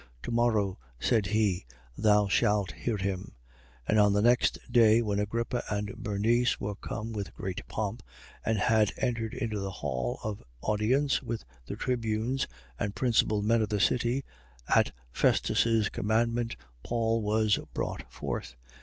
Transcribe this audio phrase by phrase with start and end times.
[0.23, 3.33] To morrow, said he, thou shalt hear him.
[3.87, 3.89] 25:23.
[3.89, 8.01] And on the next day, when Agrippa and Bernice were come with great pomp
[8.43, 12.47] and had entered into the hall of audience with the tribunes
[12.79, 14.23] and principal men of the city,
[14.75, 18.55] at Festus' commandment, Paul was brought forth.